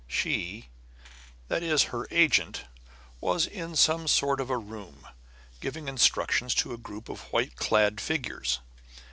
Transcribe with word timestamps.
She 0.07 0.67
that 1.47 1.61
is, 1.61 1.83
her 1.93 2.07
agent 2.09 2.63
was 3.19 3.45
in 3.45 3.75
some 3.75 4.07
sort 4.07 4.41
of 4.41 4.49
a 4.49 4.57
room, 4.57 5.07
giving 5.59 5.87
instructions 5.87 6.55
to 6.55 6.73
a 6.73 6.77
group 6.79 7.07
of 7.07 7.31
white 7.31 7.55
clad 7.55 8.01
figures. 8.01 8.61